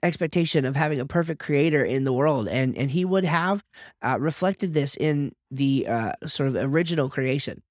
expectation 0.03 0.65
of 0.65 0.75
having 0.75 0.99
a 0.99 1.07
perfect 1.07 1.41
creator 1.41 1.85
in 1.85 2.05
the 2.05 2.13
world 2.13 2.49
and 2.49 2.77
and 2.77 2.91
he 2.91 3.05
would 3.05 3.25
have 3.25 3.63
uh, 4.03 4.17
reflected 4.19 4.75
this 4.75 4.97
in 4.97 5.33
the 5.53 5.87
uh, 5.87 6.13
sort 6.27 6.49
of 6.49 6.57
original 6.57 7.09
creation. 7.09 7.63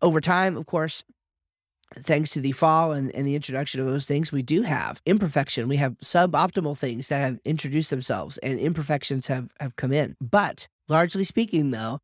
Over 0.00 0.20
time 0.20 0.56
of 0.56 0.66
course 0.66 1.02
thanks 1.94 2.30
to 2.30 2.40
the 2.40 2.52
fall 2.52 2.92
and, 2.92 3.14
and 3.14 3.26
the 3.26 3.34
introduction 3.34 3.80
of 3.80 3.86
those 3.86 4.04
things, 4.04 4.32
we 4.32 4.42
do 4.42 4.62
have 4.62 5.00
imperfection. 5.06 5.68
We 5.68 5.76
have 5.76 5.96
suboptimal 5.98 6.76
things 6.76 7.08
that 7.08 7.20
have 7.20 7.38
introduced 7.44 7.90
themselves 7.90 8.38
and 8.38 8.58
imperfections 8.58 9.26
have, 9.26 9.48
have 9.60 9.76
come 9.76 9.92
in. 9.92 10.16
But 10.20 10.68
largely 10.88 11.24
speaking, 11.24 11.70
though, 11.70 12.00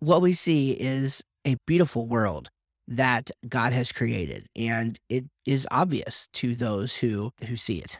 what 0.00 0.22
we 0.22 0.32
see 0.32 0.72
is 0.72 1.22
a 1.44 1.56
beautiful 1.66 2.06
world 2.06 2.50
that 2.88 3.30
God 3.48 3.72
has 3.72 3.92
created, 3.92 4.46
and 4.54 4.98
it 5.08 5.24
is 5.46 5.66
obvious 5.70 6.28
to 6.34 6.54
those 6.54 6.94
who 6.94 7.32
who 7.46 7.56
see 7.56 7.78
it. 7.78 7.98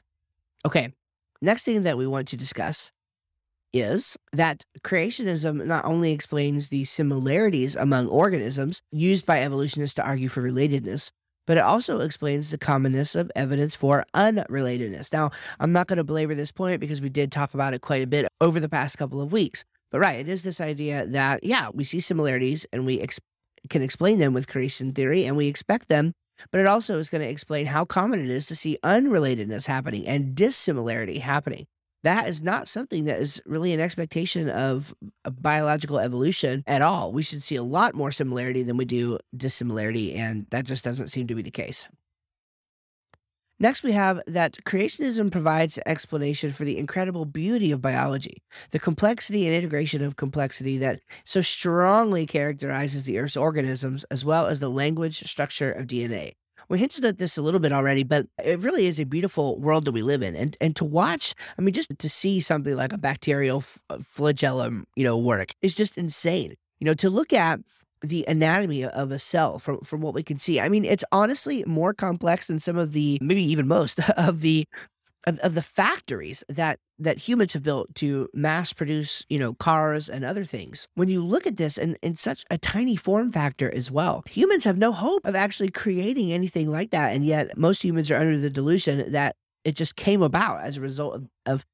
Okay, 0.66 0.92
next 1.40 1.64
thing 1.64 1.82
that 1.84 1.98
we 1.98 2.06
want 2.06 2.28
to 2.28 2.36
discuss 2.36 2.90
is 3.74 4.16
that 4.32 4.64
creationism 4.82 5.66
not 5.66 5.84
only 5.84 6.12
explains 6.12 6.68
the 6.68 6.84
similarities 6.84 7.74
among 7.74 8.06
organisms 8.06 8.80
used 8.92 9.26
by 9.26 9.42
evolutionists 9.42 9.96
to 9.96 10.04
argue 10.04 10.28
for 10.28 10.42
relatedness, 10.42 11.10
but 11.46 11.58
it 11.58 11.64
also 11.64 12.00
explains 12.00 12.50
the 12.50 12.56
commonness 12.56 13.14
of 13.14 13.30
evidence 13.36 13.74
for 13.74 14.04
unrelatedness. 14.14 15.12
Now, 15.12 15.30
I'm 15.60 15.72
not 15.72 15.88
going 15.88 15.98
to 15.98 16.04
belabor 16.04 16.34
this 16.34 16.52
point 16.52 16.80
because 16.80 17.02
we 17.02 17.10
did 17.10 17.32
talk 17.32 17.52
about 17.52 17.74
it 17.74 17.82
quite 17.82 18.02
a 18.02 18.06
bit 18.06 18.26
over 18.40 18.60
the 18.60 18.68
past 18.68 18.96
couple 18.96 19.20
of 19.20 19.32
weeks. 19.32 19.64
But 19.90 20.00
right, 20.00 20.20
it 20.20 20.28
is 20.28 20.42
this 20.42 20.60
idea 20.60 21.06
that, 21.06 21.44
yeah, 21.44 21.68
we 21.74 21.84
see 21.84 22.00
similarities 22.00 22.64
and 22.72 22.86
we 22.86 23.00
ex- 23.00 23.20
can 23.68 23.82
explain 23.82 24.18
them 24.18 24.32
with 24.32 24.48
creation 24.48 24.92
theory 24.92 25.24
and 25.26 25.36
we 25.36 25.48
expect 25.48 25.88
them, 25.88 26.12
but 26.50 26.60
it 26.60 26.66
also 26.66 26.98
is 26.98 27.10
going 27.10 27.22
to 27.22 27.28
explain 27.28 27.66
how 27.66 27.84
common 27.84 28.24
it 28.24 28.30
is 28.30 28.46
to 28.46 28.56
see 28.56 28.78
unrelatedness 28.82 29.66
happening 29.66 30.06
and 30.06 30.34
dissimilarity 30.34 31.18
happening 31.18 31.66
that 32.04 32.28
is 32.28 32.42
not 32.42 32.68
something 32.68 33.04
that 33.06 33.18
is 33.18 33.40
really 33.46 33.72
an 33.72 33.80
expectation 33.80 34.48
of 34.48 34.94
biological 35.40 35.98
evolution 35.98 36.62
at 36.66 36.82
all. 36.82 37.12
We 37.12 37.22
should 37.22 37.42
see 37.42 37.56
a 37.56 37.62
lot 37.62 37.94
more 37.94 38.12
similarity 38.12 38.62
than 38.62 38.76
we 38.76 38.84
do 38.84 39.18
dissimilarity, 39.36 40.14
and 40.14 40.46
that 40.50 40.66
just 40.66 40.84
doesn't 40.84 41.08
seem 41.08 41.26
to 41.26 41.34
be 41.34 41.42
the 41.42 41.50
case. 41.50 41.88
Next, 43.58 43.82
we 43.82 43.92
have 43.92 44.20
that 44.26 44.58
creationism 44.64 45.30
provides 45.30 45.78
explanation 45.86 46.52
for 46.52 46.64
the 46.64 46.76
incredible 46.76 47.24
beauty 47.24 47.72
of 47.72 47.80
biology, 47.80 48.42
the 48.70 48.78
complexity 48.78 49.46
and 49.46 49.54
integration 49.54 50.02
of 50.02 50.16
complexity 50.16 50.76
that 50.78 51.00
so 51.24 51.40
strongly 51.40 52.26
characterizes 52.26 53.04
the 53.04 53.18
Earth's 53.18 53.36
organisms, 53.36 54.04
as 54.10 54.24
well 54.24 54.46
as 54.46 54.60
the 54.60 54.68
language 54.68 55.20
structure 55.28 55.72
of 55.72 55.86
DNA 55.86 56.34
we 56.68 56.78
hinted 56.78 57.04
at 57.04 57.18
this 57.18 57.36
a 57.36 57.42
little 57.42 57.60
bit 57.60 57.72
already, 57.72 58.02
but 58.02 58.26
it 58.42 58.60
really 58.60 58.86
is 58.86 58.98
a 58.98 59.04
beautiful 59.04 59.58
world 59.58 59.84
that 59.84 59.92
we 59.92 60.02
live 60.02 60.22
in. 60.22 60.34
And 60.36 60.56
and 60.60 60.74
to 60.76 60.84
watch, 60.84 61.34
I 61.58 61.62
mean, 61.62 61.74
just 61.74 61.96
to 61.98 62.08
see 62.08 62.40
something 62.40 62.74
like 62.74 62.92
a 62.92 62.98
bacterial 62.98 63.58
f- 63.58 63.78
uh, 63.90 63.98
flagellum, 64.02 64.86
you 64.96 65.04
know, 65.04 65.18
work 65.18 65.52
is 65.62 65.74
just 65.74 65.98
insane. 65.98 66.54
You 66.80 66.86
know, 66.86 66.94
to 66.94 67.10
look 67.10 67.32
at 67.32 67.60
the 68.02 68.24
anatomy 68.28 68.84
of 68.84 69.10
a 69.10 69.18
cell 69.18 69.58
from 69.58 69.80
from 69.80 70.00
what 70.00 70.14
we 70.14 70.22
can 70.22 70.38
see. 70.38 70.60
I 70.60 70.68
mean, 70.68 70.84
it's 70.84 71.04
honestly 71.12 71.64
more 71.66 71.94
complex 71.94 72.46
than 72.46 72.60
some 72.60 72.76
of 72.76 72.92
the 72.92 73.18
maybe 73.20 73.42
even 73.42 73.66
most 73.66 73.98
of 74.16 74.40
the 74.40 74.66
of, 75.26 75.38
of 75.40 75.54
the 75.54 75.62
factories 75.62 76.44
that 76.48 76.78
that 76.98 77.18
humans 77.18 77.52
have 77.52 77.62
built 77.62 77.94
to 77.96 78.28
mass 78.32 78.72
produce, 78.72 79.24
you 79.28 79.38
know, 79.38 79.54
cars 79.54 80.08
and 80.08 80.24
other 80.24 80.44
things. 80.44 80.86
When 80.94 81.08
you 81.08 81.24
look 81.24 81.46
at 81.46 81.56
this 81.56 81.76
in, 81.76 81.96
in 82.02 82.14
such 82.14 82.44
a 82.50 82.58
tiny 82.58 82.96
form 82.96 83.32
factor 83.32 83.72
as 83.72 83.90
well, 83.90 84.22
humans 84.28 84.64
have 84.64 84.78
no 84.78 84.92
hope 84.92 85.22
of 85.24 85.34
actually 85.34 85.70
creating 85.70 86.32
anything 86.32 86.70
like 86.70 86.90
that. 86.90 87.12
And 87.12 87.24
yet 87.24 87.56
most 87.56 87.82
humans 87.82 88.10
are 88.10 88.16
under 88.16 88.38
the 88.38 88.50
delusion 88.50 89.10
that 89.12 89.36
it 89.64 89.74
just 89.74 89.96
came 89.96 90.22
about 90.22 90.60
as 90.60 90.76
a 90.76 90.80
result 90.80 91.14
of, 91.16 91.28
of 91.46 91.66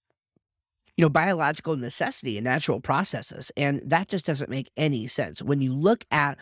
you 0.97 1.03
know, 1.03 1.11
biological 1.11 1.77
necessity 1.77 2.39
and 2.39 2.45
natural 2.45 2.81
processes. 2.81 3.53
And 3.57 3.83
that 3.85 4.09
just 4.09 4.27
doesn't 4.27 4.51
make 4.51 4.71
any 4.77 5.07
sense. 5.07 5.43
When 5.43 5.61
you 5.61 5.75
look 5.75 6.05
at 6.11 6.39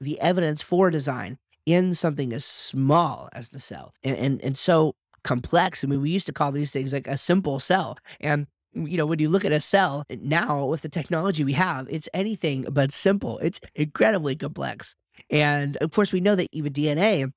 the 0.00 0.20
evidence 0.20 0.62
for 0.62 0.90
design 0.90 1.38
in 1.66 1.94
something 1.94 2.32
as 2.32 2.44
small 2.44 3.28
as 3.32 3.50
the 3.50 3.60
cell. 3.60 3.92
And, 4.02 4.16
and, 4.16 4.44
and 4.44 4.58
so 4.58 4.94
complex. 5.24 5.84
I 5.84 5.86
mean, 5.86 6.00
we 6.00 6.10
used 6.10 6.26
to 6.26 6.32
call 6.32 6.52
these 6.52 6.70
things 6.70 6.92
like 6.92 7.06
a 7.06 7.16
simple 7.16 7.60
cell. 7.60 7.98
And 8.20 8.46
you 8.74 8.96
know, 8.96 9.06
when 9.06 9.18
you 9.18 9.28
look 9.28 9.44
at 9.44 9.52
a 9.52 9.60
cell 9.60 10.04
now 10.10 10.66
with 10.66 10.82
the 10.82 10.88
technology 10.88 11.44
we 11.44 11.54
have, 11.54 11.86
it's 11.88 12.08
anything 12.14 12.66
but 12.70 12.92
simple. 12.92 13.38
It's 13.38 13.60
incredibly 13.74 14.36
complex. 14.36 14.94
And 15.30 15.76
of 15.78 15.90
course, 15.90 16.12
we 16.12 16.20
know 16.20 16.36
that 16.36 16.48
even 16.52 16.72
DNA 16.72 17.32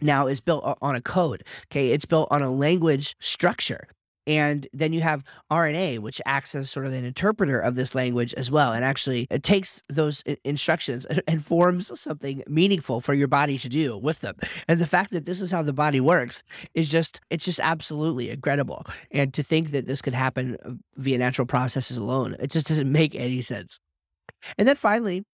now 0.00 0.26
is 0.26 0.40
built 0.40 0.78
on 0.80 0.94
a 0.94 1.00
code. 1.00 1.44
Okay. 1.70 1.90
It's 1.90 2.04
built 2.04 2.28
on 2.30 2.42
a 2.42 2.50
language 2.50 3.14
structure. 3.20 3.88
And 4.26 4.66
then 4.72 4.92
you 4.92 5.00
have 5.02 5.22
RNA, 5.50 5.98
which 5.98 6.20
acts 6.24 6.54
as 6.54 6.70
sort 6.70 6.86
of 6.86 6.92
an 6.92 7.04
interpreter 7.04 7.60
of 7.60 7.74
this 7.74 7.94
language 7.94 8.32
as 8.34 8.50
well. 8.50 8.72
And 8.72 8.84
actually, 8.84 9.26
it 9.30 9.42
takes 9.42 9.82
those 9.88 10.22
instructions 10.44 11.04
and, 11.04 11.44
forms 11.44 12.00
something 12.00 12.42
meaningful 12.48 13.02
for 13.02 13.12
your 13.12 13.28
body 13.28 13.58
to 13.58 13.68
do 13.68 13.98
with 13.98 14.20
them. 14.20 14.34
And 14.68 14.80
the 14.80 14.86
fact 14.86 15.10
that 15.10 15.26
this 15.26 15.42
is 15.42 15.50
how 15.50 15.62
the 15.62 15.74
body 15.74 16.00
works 16.00 16.42
is 16.72 16.88
just, 16.88 17.20
it's 17.28 17.44
just 17.44 17.60
absolutely 17.60 18.30
incredible. 18.30 18.86
And 19.10 19.34
to 19.34 19.42
think 19.42 19.72
that 19.72 19.86
this 19.86 20.00
could 20.00 20.14
happen 20.14 20.56
uh, 20.64 20.70
via 20.96 21.18
natural 21.18 21.46
processes 21.46 21.98
alone, 21.98 22.34
it 22.40 22.50
just 22.50 22.66
doesn't 22.66 22.90
make 22.90 23.14
any 23.14 23.42
sense. 23.42 23.78
And 24.56 24.66
then 24.66 24.76
finally, 24.76 25.24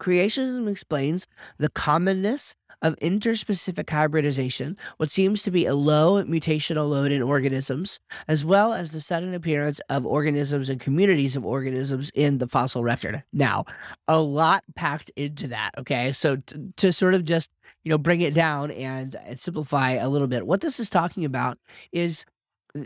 creationism 0.00 0.70
explains 0.70 1.26
the 1.58 1.70
commonness 1.70 2.54
of 2.84 2.94
interspecific 2.96 3.90
hybridization, 3.90 4.76
what 4.98 5.10
seems 5.10 5.42
to 5.42 5.50
be 5.50 5.66
a 5.66 5.74
low 5.74 6.22
mutational 6.24 6.88
load 6.88 7.10
in 7.10 7.22
organisms, 7.22 7.98
as 8.28 8.44
well 8.44 8.72
as 8.72 8.92
the 8.92 9.00
sudden 9.00 9.34
appearance 9.34 9.80
of 9.88 10.06
organisms 10.06 10.68
and 10.68 10.80
communities 10.80 11.34
of 11.34 11.44
organisms 11.44 12.12
in 12.14 12.38
the 12.38 12.46
fossil 12.46 12.84
record. 12.84 13.24
Now, 13.32 13.64
a 14.06 14.20
lot 14.20 14.62
packed 14.76 15.10
into 15.16 15.48
that. 15.48 15.72
Okay. 15.78 16.12
So 16.12 16.36
to, 16.36 16.72
to 16.76 16.92
sort 16.92 17.14
of 17.14 17.24
just, 17.24 17.50
you 17.82 17.90
know, 17.90 17.98
bring 17.98 18.20
it 18.20 18.34
down 18.34 18.70
and, 18.70 19.16
and 19.16 19.40
simplify 19.40 19.92
a 19.92 20.08
little 20.08 20.28
bit, 20.28 20.46
what 20.46 20.60
this 20.60 20.78
is 20.78 20.90
talking 20.90 21.24
about 21.24 21.58
is 21.90 22.24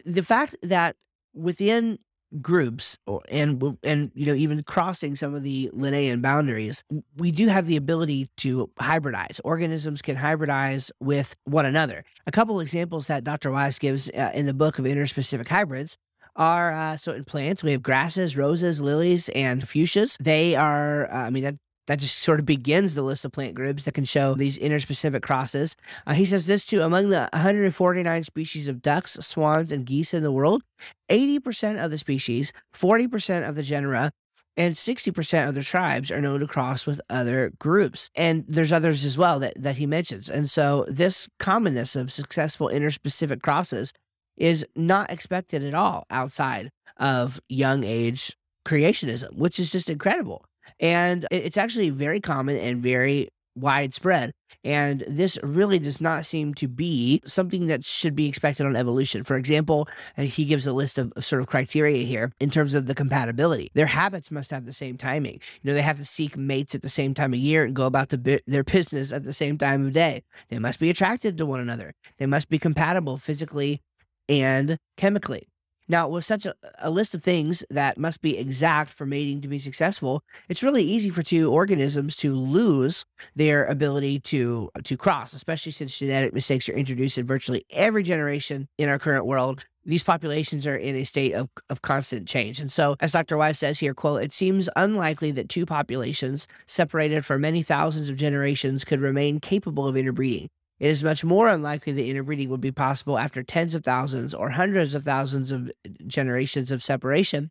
the 0.06 0.22
fact 0.22 0.56
that 0.62 0.96
within 1.34 1.98
groups 2.40 2.98
and 3.28 3.78
and 3.82 4.10
you 4.14 4.26
know 4.26 4.34
even 4.34 4.62
crossing 4.62 5.16
some 5.16 5.34
of 5.34 5.42
the 5.42 5.70
Linnaean 5.72 6.20
boundaries, 6.20 6.84
we 7.16 7.30
do 7.30 7.46
have 7.48 7.66
the 7.66 7.76
ability 7.76 8.28
to 8.38 8.70
hybridize. 8.78 9.40
Organisms 9.44 10.02
can 10.02 10.16
hybridize 10.16 10.90
with 11.00 11.34
one 11.44 11.66
another. 11.66 12.04
A 12.26 12.30
couple 12.30 12.60
examples 12.60 13.06
that 13.06 13.24
Dr. 13.24 13.50
Wise 13.50 13.78
gives 13.78 14.08
uh, 14.10 14.30
in 14.34 14.46
the 14.46 14.54
book 14.54 14.78
of 14.78 14.84
interspecific 14.84 15.48
hybrids 15.48 15.96
are 16.36 16.72
uh, 16.72 16.96
so 16.96 17.12
in 17.12 17.24
plants 17.24 17.62
we 17.62 17.72
have 17.72 17.82
grasses, 17.82 18.36
roses, 18.36 18.80
lilies, 18.80 19.28
and 19.30 19.62
fuchsias. 19.62 20.16
They 20.18 20.54
are, 20.54 21.10
uh, 21.12 21.26
I 21.26 21.30
mean, 21.30 21.44
that 21.44 21.56
that 21.88 21.98
just 21.98 22.18
sort 22.18 22.38
of 22.38 22.46
begins 22.46 22.94
the 22.94 23.02
list 23.02 23.24
of 23.24 23.32
plant 23.32 23.54
groups 23.54 23.84
that 23.84 23.94
can 23.94 24.04
show 24.04 24.34
these 24.34 24.58
interspecific 24.58 25.22
crosses. 25.22 25.74
Uh, 26.06 26.12
he 26.12 26.26
says 26.26 26.46
this 26.46 26.66
too 26.66 26.82
among 26.82 27.08
the 27.08 27.30
149 27.32 28.24
species 28.24 28.68
of 28.68 28.82
ducks, 28.82 29.14
swans, 29.14 29.72
and 29.72 29.86
geese 29.86 30.12
in 30.12 30.22
the 30.22 30.30
world, 30.30 30.62
80% 31.10 31.82
of 31.82 31.90
the 31.90 31.96
species, 31.96 32.52
40% 32.74 33.48
of 33.48 33.54
the 33.54 33.62
genera, 33.62 34.12
and 34.58 34.74
60% 34.74 35.48
of 35.48 35.54
the 35.54 35.62
tribes 35.62 36.10
are 36.10 36.20
known 36.20 36.40
to 36.40 36.46
cross 36.46 36.84
with 36.84 37.00
other 37.08 37.52
groups. 37.58 38.10
And 38.14 38.44
there's 38.46 38.72
others 38.72 39.06
as 39.06 39.16
well 39.16 39.38
that, 39.40 39.54
that 39.56 39.76
he 39.76 39.86
mentions. 39.86 40.28
And 40.28 40.50
so 40.50 40.84
this 40.88 41.26
commonness 41.38 41.96
of 41.96 42.12
successful 42.12 42.68
interspecific 42.68 43.40
crosses 43.40 43.94
is 44.36 44.66
not 44.76 45.10
expected 45.10 45.62
at 45.62 45.74
all 45.74 46.04
outside 46.10 46.70
of 46.98 47.40
young 47.48 47.82
age 47.82 48.36
creationism, 48.66 49.34
which 49.36 49.58
is 49.58 49.72
just 49.72 49.88
incredible. 49.88 50.44
And 50.80 51.26
it's 51.30 51.56
actually 51.56 51.90
very 51.90 52.20
common 52.20 52.56
and 52.56 52.82
very 52.82 53.28
widespread. 53.60 54.32
And 54.64 55.04
this 55.06 55.38
really 55.42 55.78
does 55.78 56.00
not 56.00 56.26
seem 56.26 56.54
to 56.54 56.68
be 56.68 57.20
something 57.26 57.66
that 57.66 57.84
should 57.84 58.14
be 58.14 58.26
expected 58.26 58.66
on 58.66 58.76
evolution. 58.76 59.24
For 59.24 59.36
example, 59.36 59.88
uh, 60.16 60.22
he 60.22 60.44
gives 60.44 60.66
a 60.66 60.72
list 60.72 60.98
of, 60.98 61.12
sort 61.20 61.42
of 61.42 61.48
criteria 61.48 62.04
here 62.04 62.32
in 62.40 62.50
terms 62.50 62.74
of 62.74 62.86
the 62.86 62.94
compatibility. 62.94 63.70
Their 63.74 63.86
habits 63.86 64.30
must 64.30 64.50
have 64.50 64.66
the 64.66 64.72
same 64.72 64.96
timing. 64.96 65.40
You 65.62 65.70
know, 65.70 65.74
they 65.74 65.82
have 65.82 65.98
to 65.98 66.04
seek 66.04 66.36
mates 66.36 66.74
at 66.74 66.82
the 66.82 66.88
same 66.88 67.14
time 67.14 67.32
of 67.32 67.38
year 67.38 67.64
and 67.64 67.74
go 67.74 67.86
about 67.86 68.08
the, 68.08 68.40
their 68.46 68.64
business 68.64 69.12
at 69.12 69.24
the 69.24 69.32
same 69.32 69.58
time 69.58 69.86
of 69.86 69.92
day. 69.92 70.22
They 70.48 70.58
must 70.58 70.80
be 70.80 70.90
attracted 70.90 71.38
to 71.38 71.46
one 71.46 71.60
another. 71.60 71.94
They 72.18 72.26
must 72.26 72.48
be 72.48 72.58
compatible 72.58 73.18
physically 73.18 73.80
and 74.28 74.78
chemically. 74.96 75.47
Now, 75.88 76.08
with 76.08 76.24
such 76.24 76.44
a, 76.44 76.54
a, 76.78 76.90
list 76.90 77.14
of 77.14 77.22
things 77.22 77.64
that 77.70 77.96
must 77.96 78.20
be 78.20 78.36
exact 78.36 78.92
for 78.92 79.06
mating 79.06 79.40
to 79.40 79.48
be 79.48 79.58
successful, 79.58 80.22
it's 80.48 80.62
really 80.62 80.82
easy 80.82 81.08
for 81.08 81.22
two 81.22 81.50
organisms 81.50 82.14
to 82.16 82.34
lose 82.34 83.06
their 83.34 83.64
ability 83.64 84.20
to 84.20 84.70
to 84.84 84.96
cross, 84.96 85.32
especially 85.32 85.72
since 85.72 85.98
genetic 85.98 86.34
mistakes 86.34 86.68
are 86.68 86.72
introduced 86.72 87.16
in 87.16 87.26
virtually 87.26 87.64
every 87.70 88.02
generation 88.02 88.68
in 88.76 88.88
our 88.88 88.98
current 88.98 89.24
world. 89.24 89.64
These 89.86 90.02
populations 90.02 90.66
are 90.66 90.76
in 90.76 90.94
a 90.96 91.04
state 91.04 91.32
of, 91.32 91.48
of 91.70 91.80
constant 91.80 92.28
change. 92.28 92.60
And 92.60 92.70
so, 92.70 92.96
as 93.00 93.12
Dr. 93.12 93.38
Wise 93.38 93.58
says 93.58 93.78
here, 93.78 93.94
quote, 93.94 94.22
it 94.22 94.34
seems 94.34 94.68
unlikely 94.76 95.30
that 95.32 95.48
two 95.48 95.64
populations 95.64 96.46
separated 96.66 97.24
for 97.24 97.38
many 97.38 97.62
thousands 97.62 98.10
of 98.10 98.16
generations 98.16 98.84
could 98.84 99.00
remain 99.00 99.40
capable 99.40 99.86
of 99.86 99.96
interbreeding. 99.96 100.50
It 100.78 100.90
is 100.90 101.02
much 101.02 101.24
more 101.24 101.48
unlikely 101.48 101.92
that 101.92 102.06
interbreeding 102.06 102.48
would 102.50 102.60
be 102.60 102.70
possible 102.70 103.18
after 103.18 103.42
tens 103.42 103.74
of 103.74 103.84
thousands 103.84 104.32
or 104.34 104.50
hundreds 104.50 104.94
of 104.94 105.04
thousands 105.04 105.50
of 105.50 105.70
generations 106.06 106.70
of 106.70 106.84
separation. 106.84 107.50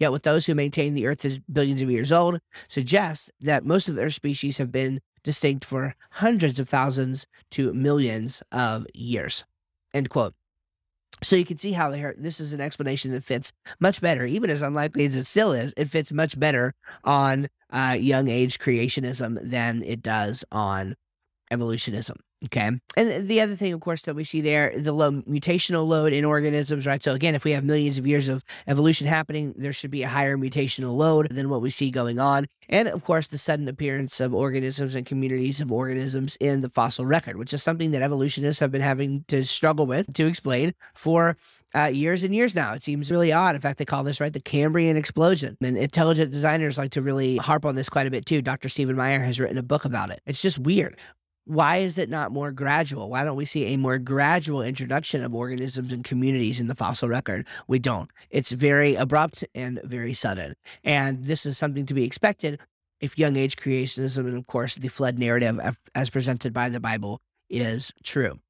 Yet, 0.00 0.10
with 0.10 0.24
those 0.24 0.46
who 0.46 0.56
maintain 0.56 0.94
the 0.94 1.06
Earth 1.06 1.24
is 1.24 1.38
billions 1.38 1.80
of 1.80 1.90
years 1.90 2.10
old, 2.10 2.40
suggest 2.68 3.30
that 3.40 3.64
most 3.64 3.88
of 3.88 3.94
their 3.94 4.10
species 4.10 4.58
have 4.58 4.72
been 4.72 5.00
distinct 5.22 5.64
for 5.64 5.94
hundreds 6.10 6.58
of 6.58 6.68
thousands 6.68 7.26
to 7.52 7.72
millions 7.72 8.42
of 8.50 8.86
years. 8.92 9.44
End 9.92 10.10
quote. 10.10 10.34
So 11.22 11.36
you 11.36 11.44
can 11.44 11.58
see 11.58 11.72
how 11.72 11.90
this 11.90 12.40
is 12.40 12.52
an 12.52 12.60
explanation 12.60 13.12
that 13.12 13.22
fits 13.22 13.52
much 13.78 14.00
better, 14.00 14.26
even 14.26 14.50
as 14.50 14.62
unlikely 14.62 15.06
as 15.06 15.16
it 15.16 15.26
still 15.26 15.52
is. 15.52 15.72
It 15.76 15.88
fits 15.88 16.10
much 16.10 16.38
better 16.38 16.74
on 17.04 17.48
uh, 17.70 17.96
young 17.98 18.28
age 18.28 18.58
creationism 18.58 19.38
than 19.40 19.82
it 19.84 20.02
does 20.02 20.44
on 20.50 20.96
evolutionism. 21.52 22.16
Okay. 22.46 22.70
And 22.96 23.28
the 23.28 23.40
other 23.40 23.56
thing, 23.56 23.72
of 23.72 23.80
course, 23.80 24.02
that 24.02 24.14
we 24.14 24.24
see 24.24 24.40
there, 24.40 24.72
the 24.76 24.92
low 24.92 25.12
mutational 25.12 25.86
load 25.86 26.12
in 26.12 26.24
organisms, 26.24 26.86
right? 26.86 27.02
So 27.02 27.14
again, 27.14 27.34
if 27.34 27.44
we 27.44 27.52
have 27.52 27.64
millions 27.64 27.96
of 27.96 28.06
years 28.06 28.28
of 28.28 28.44
evolution 28.66 29.06
happening, 29.06 29.54
there 29.56 29.72
should 29.72 29.90
be 29.90 30.02
a 30.02 30.08
higher 30.08 30.36
mutational 30.36 30.94
load 30.96 31.30
than 31.30 31.48
what 31.48 31.62
we 31.62 31.70
see 31.70 31.90
going 31.90 32.18
on. 32.18 32.46
And 32.68 32.88
of 32.88 33.04
course, 33.04 33.28
the 33.28 33.38
sudden 33.38 33.68
appearance 33.68 34.20
of 34.20 34.34
organisms 34.34 34.94
and 34.94 35.06
communities 35.06 35.60
of 35.60 35.72
organisms 35.72 36.36
in 36.38 36.60
the 36.60 36.70
fossil 36.70 37.06
record, 37.06 37.36
which 37.36 37.54
is 37.54 37.62
something 37.62 37.92
that 37.92 38.02
evolutionists 38.02 38.60
have 38.60 38.70
been 38.70 38.82
having 38.82 39.24
to 39.28 39.44
struggle 39.44 39.86
with 39.86 40.12
to 40.14 40.26
explain 40.26 40.74
for 40.94 41.36
uh, 41.74 41.86
years 41.86 42.22
and 42.22 42.34
years 42.34 42.54
now. 42.54 42.72
It 42.74 42.84
seems 42.84 43.10
really 43.10 43.32
odd. 43.32 43.54
In 43.54 43.60
fact, 43.60 43.78
they 43.78 43.84
call 43.84 44.04
this, 44.04 44.20
right, 44.20 44.32
the 44.32 44.40
Cambrian 44.40 44.96
explosion. 44.96 45.56
And 45.60 45.76
intelligent 45.76 46.30
designers 46.30 46.78
like 46.78 46.92
to 46.92 47.02
really 47.02 47.36
harp 47.36 47.64
on 47.64 47.74
this 47.74 47.88
quite 47.88 48.06
a 48.06 48.10
bit 48.10 48.26
too. 48.26 48.42
Dr. 48.42 48.68
Stephen 48.68 48.96
Meyer 48.96 49.20
has 49.20 49.40
written 49.40 49.58
a 49.58 49.62
book 49.62 49.84
about 49.84 50.10
it. 50.10 50.20
It's 50.26 50.42
just 50.42 50.58
weird 50.58 50.98
why 51.46 51.78
is 51.78 51.98
it 51.98 52.08
not 52.08 52.32
more 52.32 52.52
gradual? 52.52 53.10
Why 53.10 53.24
don't 53.24 53.36
we 53.36 53.44
see 53.44 53.66
a 53.66 53.76
more 53.76 53.98
gradual 53.98 54.62
introduction 54.62 55.22
of 55.22 55.34
organisms 55.34 55.92
and 55.92 56.02
communities 56.02 56.60
in 56.60 56.68
the 56.68 56.74
fossil 56.74 57.08
record? 57.08 57.46
We 57.68 57.78
don't. 57.78 58.10
It's 58.30 58.50
very 58.50 58.94
abrupt 58.94 59.44
and 59.54 59.80
very 59.84 60.14
sudden. 60.14 60.54
And 60.82 61.24
this 61.24 61.44
is 61.44 61.58
something 61.58 61.86
to 61.86 61.94
be 61.94 62.04
expected 62.04 62.60
if 63.00 63.18
young 63.18 63.36
age 63.36 63.56
creationism 63.56 64.20
and, 64.20 64.36
of 64.36 64.46
course, 64.46 64.76
the 64.76 64.88
flood 64.88 65.18
narrative 65.18 65.60
as 65.94 66.10
presented 66.10 66.52
by 66.52 66.68
the 66.70 66.80
Bible 66.80 67.20
is 67.50 67.92
true. 68.02 68.40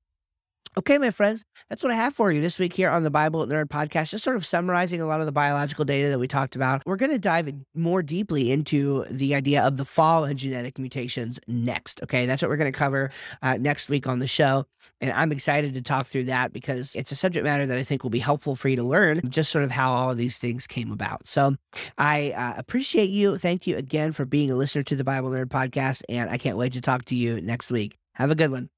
Okay, 0.76 0.98
my 0.98 1.10
friends, 1.10 1.44
that's 1.70 1.84
what 1.84 1.92
I 1.92 1.94
have 1.94 2.14
for 2.14 2.32
you 2.32 2.40
this 2.40 2.58
week 2.58 2.72
here 2.72 2.90
on 2.90 3.04
the 3.04 3.10
Bible 3.10 3.46
Nerd 3.46 3.66
Podcast. 3.66 4.08
Just 4.10 4.24
sort 4.24 4.34
of 4.34 4.44
summarizing 4.44 5.00
a 5.00 5.06
lot 5.06 5.20
of 5.20 5.26
the 5.26 5.32
biological 5.32 5.84
data 5.84 6.08
that 6.08 6.18
we 6.18 6.26
talked 6.26 6.56
about. 6.56 6.82
We're 6.84 6.96
going 6.96 7.12
to 7.12 7.18
dive 7.18 7.48
more 7.76 8.02
deeply 8.02 8.50
into 8.50 9.04
the 9.08 9.36
idea 9.36 9.62
of 9.62 9.76
the 9.76 9.84
fall 9.84 10.24
and 10.24 10.36
genetic 10.36 10.80
mutations 10.80 11.38
next. 11.46 12.02
Okay, 12.02 12.26
that's 12.26 12.42
what 12.42 12.48
we're 12.48 12.56
going 12.56 12.72
to 12.72 12.76
cover 12.76 13.12
uh, 13.40 13.56
next 13.56 13.88
week 13.88 14.08
on 14.08 14.18
the 14.18 14.26
show. 14.26 14.66
And 15.00 15.12
I'm 15.12 15.30
excited 15.30 15.74
to 15.74 15.82
talk 15.82 16.08
through 16.08 16.24
that 16.24 16.52
because 16.52 16.96
it's 16.96 17.12
a 17.12 17.16
subject 17.16 17.44
matter 17.44 17.66
that 17.66 17.78
I 17.78 17.84
think 17.84 18.02
will 18.02 18.10
be 18.10 18.18
helpful 18.18 18.56
for 18.56 18.68
you 18.68 18.76
to 18.76 18.82
learn 18.82 19.20
just 19.28 19.52
sort 19.52 19.62
of 19.62 19.70
how 19.70 19.92
all 19.92 20.10
of 20.10 20.16
these 20.16 20.38
things 20.38 20.66
came 20.66 20.90
about. 20.90 21.28
So 21.28 21.54
I 21.98 22.32
uh, 22.32 22.54
appreciate 22.56 23.10
you. 23.10 23.38
Thank 23.38 23.68
you 23.68 23.76
again 23.76 24.10
for 24.10 24.24
being 24.24 24.50
a 24.50 24.56
listener 24.56 24.82
to 24.82 24.96
the 24.96 25.04
Bible 25.04 25.30
Nerd 25.30 25.46
Podcast. 25.50 26.02
And 26.08 26.28
I 26.28 26.36
can't 26.36 26.58
wait 26.58 26.72
to 26.72 26.80
talk 26.80 27.04
to 27.06 27.14
you 27.14 27.40
next 27.40 27.70
week. 27.70 27.96
Have 28.14 28.32
a 28.32 28.34
good 28.34 28.50
one. 28.50 28.73